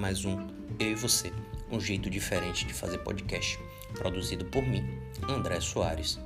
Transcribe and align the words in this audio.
mais 0.00 0.24
um 0.24 0.48
Eu 0.78 0.92
e 0.92 0.94
Você, 0.94 1.30
um 1.70 1.78
jeito 1.78 2.08
diferente 2.08 2.64
de 2.64 2.72
fazer 2.72 2.96
podcast, 2.98 3.60
produzido 3.92 4.46
por 4.46 4.62
mim, 4.62 4.82
André 5.28 5.60
Soares. 5.60 6.18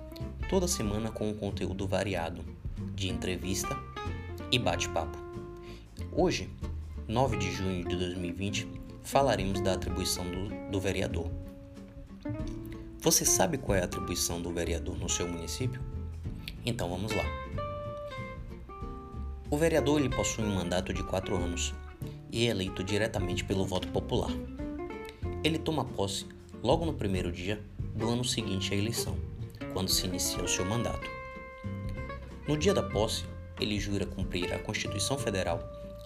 Toda 0.48 0.68
semana 0.68 1.11
com 1.11 1.29
um 1.29 1.34
conteúdo 1.34 1.88
variado 1.88 2.45
de 2.95 3.09
entrevista 3.09 3.77
e 4.52 4.60
bate-papo. 4.60 5.18
Hoje, 6.12 6.48
9 7.09 7.37
de 7.37 7.50
junho 7.50 7.84
de 7.84 7.96
2020, 7.96 8.68
falaremos 9.02 9.60
da 9.60 9.73
atribuição 9.73 10.25
do, 10.30 10.70
do 10.70 10.80
vereador. 10.80 11.29
Você 13.00 13.25
sabe 13.25 13.59
qual 13.59 13.77
é 13.77 13.80
a 13.80 13.86
atribuição 13.86 14.41
do 14.41 14.52
vereador 14.52 14.96
no 14.96 15.09
seu 15.09 15.27
município? 15.27 15.80
Então 16.64 16.88
vamos 16.88 17.11
lá. 17.11 17.25
O 19.50 19.59
vereador 19.59 19.98
ele 19.98 20.14
possui 20.14 20.45
um 20.45 20.55
mandato 20.55 20.95
de 20.95 21.02
quatro 21.02 21.34
anos 21.36 21.75
e 22.34 22.48
é 22.48 22.51
eleito 22.51 22.83
diretamente 22.83 23.45
pelo 23.45 23.65
voto 23.65 23.87
popular. 23.88 24.33
Ele 25.45 25.56
toma 25.56 25.84
posse 25.84 26.27
logo 26.65 26.84
no 26.84 26.92
primeiro 26.92 27.30
dia 27.30 27.62
do 27.95 28.09
ano 28.09 28.25
seguinte 28.25 28.75
à 28.75 28.77
eleição, 28.77 29.16
quando 29.73 29.88
se 29.88 30.05
inicia 30.05 30.42
o 30.42 30.48
seu 30.48 30.65
mandato. 30.65 31.09
No 32.48 32.56
dia 32.59 32.75
da 32.75 32.83
posse, 32.83 33.25
ele 33.61 33.78
jura 33.78 34.05
cumprir 34.05 34.52
a 34.52 34.59
Constituição 34.59 35.16
Federal, 35.16 35.61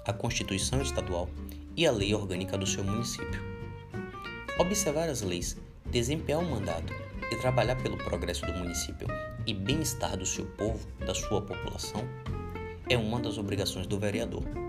a 0.05 0.13
Constituição 0.13 0.83
Estadual 0.83 1.31
e 1.75 1.87
a 1.87 1.91
lei 1.91 2.15
orgânica 2.15 2.59
do 2.59 2.67
seu 2.67 2.85
município. 2.85 3.43
Observar 4.59 5.09
as 5.09 5.23
leis, 5.23 5.57
desempenhar 5.87 6.43
o 6.43 6.51
mandato 6.51 6.93
e 7.33 7.37
trabalhar 7.37 7.77
pelo 7.77 7.97
progresso 7.97 8.45
do 8.45 8.53
município 8.53 9.09
e 9.47 9.55
bem-estar 9.55 10.15
do 10.19 10.27
seu 10.27 10.45
povo, 10.45 10.87
da 11.07 11.15
sua 11.15 11.41
população, 11.41 12.05
é 12.87 12.99
uma 12.99 13.19
das 13.19 13.39
obrigações 13.39 13.87
do 13.87 13.99
vereador. 13.99 14.68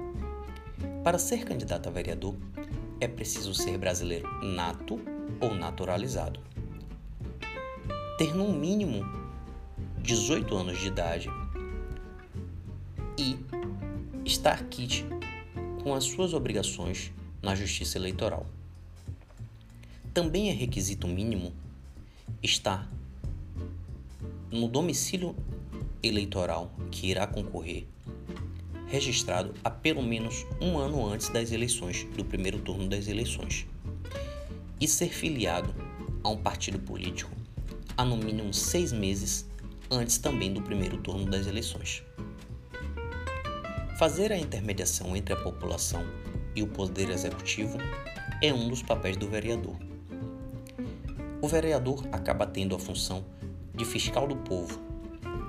Para 1.10 1.18
ser 1.18 1.44
candidato 1.44 1.90
a 1.90 1.92
vereador, 1.92 2.36
é 3.02 3.08
preciso 3.08 3.52
ser 3.52 3.80
brasileiro 3.80 4.30
nato 4.46 5.00
ou 5.42 5.56
naturalizado. 5.56 6.40
Ter 8.20 8.36
no 8.36 8.54
mínimo 8.54 9.04
18 10.04 10.56
anos 10.56 10.78
de 10.78 10.86
idade 10.86 11.28
e 13.18 13.40
estar 14.24 14.64
quite 14.66 15.04
com 15.82 15.96
as 15.96 16.04
suas 16.04 16.32
obrigações 16.36 17.12
na 17.42 17.56
Justiça 17.56 17.98
Eleitoral. 17.98 18.46
Também 20.14 20.52
é 20.52 20.54
requisito 20.54 21.08
mínimo 21.08 21.52
estar 22.44 22.88
no 24.52 24.68
domicílio 24.68 25.36
eleitoral 26.04 26.72
que 26.92 27.08
irá 27.08 27.26
concorrer 27.26 27.88
registrado 28.90 29.54
há 29.64 29.70
pelo 29.70 30.02
menos 30.02 30.46
um 30.60 30.78
ano 30.78 31.06
antes 31.06 31.30
das 31.30 31.52
eleições, 31.52 32.06
do 32.16 32.26
primeiro 32.26 32.60
turno 32.60 32.88
das 32.88 33.08
eleições, 33.08 33.66
e 34.82 34.88
ser 34.88 35.10
filiado 35.10 35.74
a 36.24 36.30
um 36.30 36.38
partido 36.38 36.80
político 36.80 37.32
há 37.96 38.04
no 38.04 38.18
mínimo 38.18 38.54
seis 38.54 38.92
meses 38.92 39.48
antes 39.92 40.18
também 40.18 40.54
do 40.54 40.62
primeiro 40.62 40.98
turno 40.98 41.26
das 41.26 41.48
eleições. 41.48 42.04
Fazer 43.98 44.32
a 44.32 44.38
intermediação 44.38 45.16
entre 45.16 45.34
a 45.34 45.38
população 45.38 46.04
e 46.56 46.64
o 46.64 46.68
poder 46.68 47.10
executivo 47.10 47.78
é 48.42 48.54
um 48.54 48.70
dos 48.70 48.82
papéis 48.82 49.18
do 49.18 49.28
vereador. 49.28 49.76
O 51.42 51.48
vereador 51.48 52.08
acaba 52.12 52.46
tendo 52.46 52.76
a 52.76 52.80
função 52.80 53.26
de 53.76 53.84
fiscal 53.86 54.28
do 54.28 54.38
povo, 54.38 54.80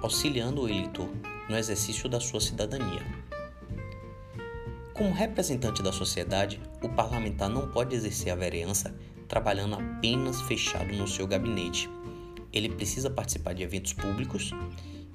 auxiliando 0.03 0.63
o 0.63 0.69
eleitor 0.69 1.09
no 1.49 1.57
exercício 1.57 2.09
da 2.09 2.21
sua 2.21 2.41
cidadania. 2.41 3.20
Como 5.01 5.15
representante 5.15 5.83
da 5.83 5.91
sociedade, 5.91 6.61
o 6.83 6.89
parlamentar 6.91 7.49
não 7.49 7.67
pode 7.69 7.97
exercer 7.97 8.31
a 8.31 8.37
vereança 8.37 8.95
trabalhando 9.27 9.77
apenas 9.77 10.43
fechado 10.43 10.95
no 10.95 11.09
seu 11.09 11.27
gabinete. 11.27 11.89
Ele 12.53 12.69
precisa 12.69 13.09
participar 13.09 13.55
de 13.55 13.63
eventos 13.63 13.95
públicos 13.95 14.51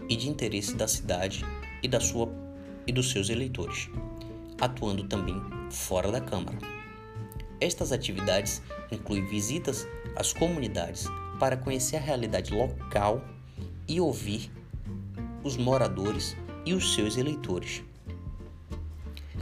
e 0.10 0.16
de 0.16 0.28
interesse 0.28 0.74
da 0.74 0.88
cidade 0.88 1.46
e 1.84 1.88
da 1.88 2.00
sua 2.00 2.28
e 2.88 2.92
dos 2.92 3.12
seus 3.12 3.30
eleitores, 3.30 3.88
atuando 4.60 5.04
também 5.04 5.40
fora 5.70 6.12
da 6.12 6.20
Câmara. 6.20 6.58
Estas 7.62 7.92
atividades 7.92 8.64
incluem 8.92 9.28
visitas 9.28 9.88
às 10.16 10.34
comunidades 10.34 11.06
para 11.40 11.56
conhecer 11.56 11.98
a 11.98 12.02
realidade 12.02 12.52
local 12.52 13.24
e 13.88 14.02
ouvir 14.02 14.52
os 15.44 15.56
moradores 15.56 16.36
e 16.66 16.74
os 16.74 16.96
seus 16.96 17.18
eleitores. 17.18 17.84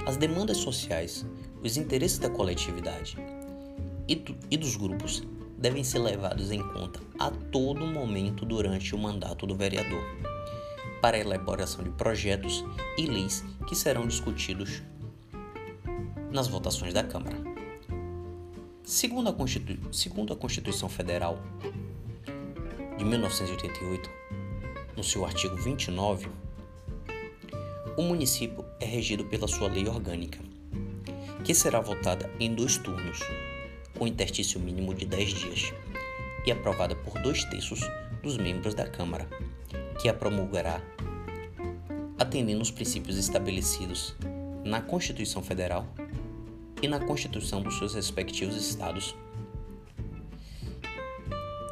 As 0.06 0.18
demandas 0.18 0.58
sociais, 0.58 1.26
os 1.62 1.78
interesses 1.78 2.20
da 2.20 2.30
coletividade 2.30 3.18
e, 4.08 4.16
do, 4.16 4.36
e 4.52 4.58
dos 4.58 4.76
grupos 4.76 5.24
devem 5.58 5.84
ser 5.84 6.00
levados 6.00 6.52
em 6.52 6.62
conta 6.74 7.00
a 7.18 7.32
todo 7.32 7.86
momento 7.86 8.46
durante 8.46 8.94
o 8.94 8.98
mandato 8.98 9.48
do 9.48 9.56
vereador, 9.56 10.04
para 11.02 11.16
a 11.16 11.20
elaboração 11.20 11.84
de 11.84 11.90
projetos 11.92 12.66
e 12.98 13.06
leis 13.06 13.44
que 13.68 13.76
serão 13.76 14.06
discutidos 14.06 14.84
nas 16.32 16.48
votações 16.48 16.94
da 16.94 17.04
Câmara. 17.04 17.38
Segundo 18.84 19.30
a. 19.30 19.36
Segundo 19.94 20.34
a 20.34 20.36
Constituição 20.36 20.90
Federal 20.90 21.40
de 22.98 23.06
1988, 23.06 24.10
no 24.98 25.04
seu 25.04 25.26
artigo 25.26 25.56
29, 25.56 26.28
o 27.96 28.02
município 28.02 28.66
regido 28.94 29.26
pela 29.26 29.48
sua 29.48 29.68
lei 29.68 29.88
orgânica, 29.88 30.38
que 31.44 31.56
será 31.56 31.82
votada 31.82 32.30
em 32.40 32.54
dois 32.54 32.78
turnos, 32.78 33.20
com 33.98 34.06
interstício 34.06 34.60
mínimo 34.60 34.94
de 34.94 35.04
10 35.04 35.30
dias, 35.30 35.74
e 36.46 36.52
aprovada 36.52 36.96
por 36.96 37.20
dois 37.20 37.44
terços 37.46 37.80
dos 38.22 38.38
membros 38.38 38.76
da 38.76 38.88
Câmara, 38.88 39.28
que 40.00 40.08
a 40.08 40.14
promulgará 40.14 40.80
atendendo 42.20 42.62
os 42.62 42.70
princípios 42.70 43.18
estabelecidos 43.18 44.16
na 44.64 44.80
Constituição 44.80 45.42
Federal 45.42 45.88
e 46.80 46.88
na 46.88 47.00
Constituição 47.00 47.64
dos 47.64 47.80
seus 47.80 47.96
respectivos 47.96 48.56
estados 48.56 49.16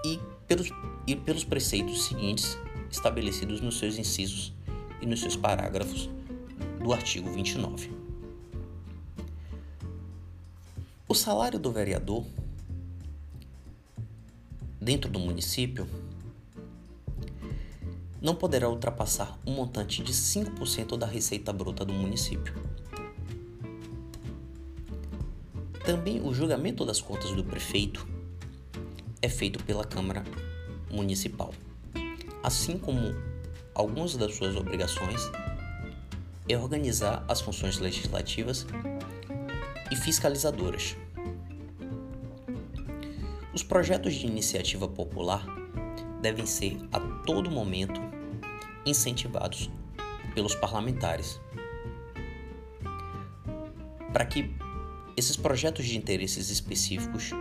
e 0.04 0.20
pelos, 0.48 0.70
e 1.06 1.16
pelos 1.16 1.44
preceitos 1.44 2.06
seguintes 2.06 2.58
estabelecidos 2.90 3.62
nos 3.62 3.78
seus 3.78 4.00
incisos 4.00 4.54
e 5.00 5.06
nos 5.06 5.20
seus 5.22 5.36
parágrafos 5.36 6.10
do 6.82 6.92
artigo 6.92 7.30
29. 7.30 7.92
O 11.08 11.14
salário 11.14 11.60
do 11.60 11.72
vereador 11.72 12.26
dentro 14.80 15.10
do 15.10 15.20
município 15.20 15.88
não 18.22 18.36
poderá 18.36 18.70
ultrapassar 18.70 19.38
um 19.46 19.54
montante 19.54 20.04
de 20.04 20.14
5% 20.14 20.98
da 20.98 21.06
receita 21.06 21.52
bruta 21.52 21.84
do 21.84 21.94
município. 21.94 22.54
Também 25.86 26.22
o 26.22 26.34
julgamento 26.34 26.86
das 26.86 27.02
contas 27.02 27.32
do 27.32 27.44
prefeito 27.44 28.08
é 29.22 29.30
feito 29.30 29.64
pela 29.64 29.84
Câmara 29.84 30.24
Municipal, 30.90 31.54
assim 32.44 32.78
como 32.78 33.14
algumas 33.74 34.16
das 34.16 34.36
suas 34.36 34.56
obrigações 34.56 35.30
é 36.48 36.58
organizar 36.58 37.24
as 37.28 37.42
funções 37.42 37.78
legislativas 37.78 38.66
e 39.92 39.96
fiscalizadoras. 39.96 40.96
Os 43.54 43.64
projetos 43.64 44.14
de 44.14 44.26
iniciativa 44.26 44.88
popular 44.88 45.46
devem 46.22 46.46
ser 46.46 46.78
a 46.92 47.00
todo 47.26 47.52
momento 47.52 48.00
incentivados 48.86 49.70
pelos 50.34 50.56
parlamentares 50.56 51.40
para 54.14 54.26
que 54.26 54.54
esses 55.18 55.36
projetos 55.36 55.86
de 55.86 55.98
interesses 55.98 56.50
específicos 56.50 57.32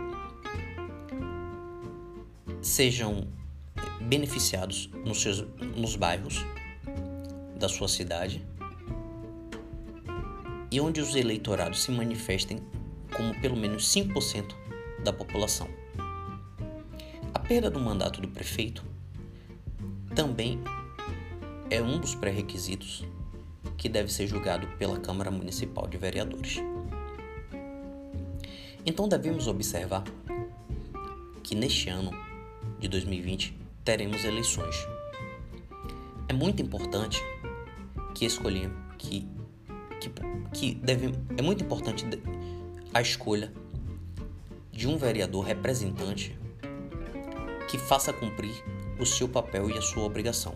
sejam 2.61 3.27
beneficiados 4.01 4.89
nos, 5.05 5.21
seus, 5.21 5.45
nos 5.75 5.95
bairros 5.95 6.45
da 7.57 7.69
sua 7.69 7.87
cidade 7.87 8.45
e 10.71 10.79
onde 10.79 11.01
os 11.01 11.15
eleitorados 11.15 11.83
se 11.83 11.91
manifestem 11.91 12.59
como 13.15 13.39
pelo 13.41 13.57
menos 13.57 13.85
5% 13.93 14.55
da 15.03 15.11
população. 15.11 15.67
A 17.33 17.39
perda 17.39 17.69
do 17.69 17.79
mandato 17.79 18.21
do 18.21 18.27
prefeito 18.29 18.83
também 20.15 20.59
é 21.69 21.81
um 21.81 21.99
dos 21.99 22.15
pré-requisitos 22.15 23.05
que 23.77 23.89
deve 23.89 24.11
ser 24.11 24.27
julgado 24.27 24.67
pela 24.77 24.99
Câmara 24.99 25.31
Municipal 25.31 25.87
de 25.87 25.97
Vereadores. 25.97 26.57
Então 28.85 29.07
devemos 29.07 29.47
observar 29.47 30.03
que 31.43 31.55
neste 31.55 31.89
ano 31.89 32.11
de 32.79 32.87
2020 32.87 33.57
teremos 33.83 34.23
eleições. 34.23 34.75
É 36.27 36.33
muito 36.33 36.61
importante 36.61 37.21
que 38.13 38.25
escolhemos 38.25 38.77
que, 38.97 39.27
que, 40.01 40.11
que 40.53 40.75
deve, 40.75 41.13
é 41.37 41.41
muito 41.41 41.63
importante 41.63 42.05
a 42.93 43.01
escolha 43.01 43.53
de 44.71 44.87
um 44.87 44.97
vereador 44.97 45.45
representante 45.45 46.37
que 47.69 47.77
faça 47.77 48.11
cumprir 48.11 48.63
o 48.99 49.05
seu 49.05 49.29
papel 49.29 49.69
e 49.69 49.77
a 49.77 49.81
sua 49.81 50.03
obrigação. 50.03 50.55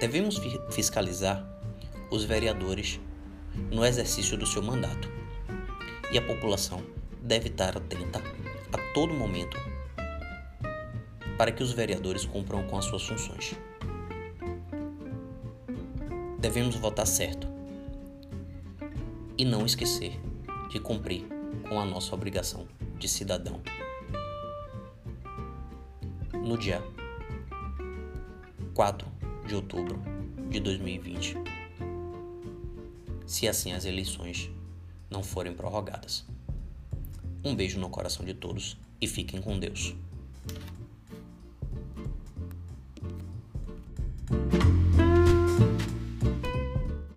Devemos 0.00 0.40
fiscalizar 0.70 1.46
os 2.10 2.24
vereadores 2.24 2.98
no 3.70 3.84
exercício 3.84 4.36
do 4.36 4.46
seu 4.46 4.62
mandato. 4.62 5.10
E 6.10 6.16
a 6.16 6.22
população 6.22 6.82
deve 7.22 7.48
estar 7.48 7.76
atenta 7.76 8.22
a 8.72 8.94
todo 8.94 9.12
momento 9.12 9.58
para 11.36 11.52
que 11.52 11.62
os 11.62 11.72
vereadores 11.72 12.24
cumpram 12.24 12.62
com 12.64 12.78
as 12.78 12.86
suas 12.86 13.02
funções. 13.02 13.54
Devemos 16.38 16.76
votar 16.76 17.06
certo 17.06 17.57
e 19.38 19.44
não 19.44 19.64
esquecer 19.64 20.20
de 20.68 20.80
cumprir 20.80 21.24
com 21.68 21.78
a 21.78 21.84
nossa 21.84 22.12
obrigação 22.12 22.66
de 22.98 23.08
cidadão. 23.08 23.60
No 26.32 26.58
dia 26.58 26.82
4 28.74 29.06
de 29.46 29.54
outubro 29.54 30.02
de 30.50 30.58
2020, 30.58 31.36
se 33.26 33.46
assim 33.46 33.72
as 33.72 33.84
eleições 33.84 34.50
não 35.08 35.22
forem 35.22 35.54
prorrogadas. 35.54 36.26
Um 37.44 37.54
beijo 37.54 37.78
no 37.78 37.88
coração 37.88 38.26
de 38.26 38.34
todos 38.34 38.76
e 39.00 39.06
fiquem 39.06 39.40
com 39.40 39.58
Deus. 39.58 39.94